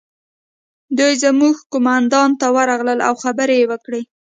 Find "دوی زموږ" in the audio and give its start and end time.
0.97-1.55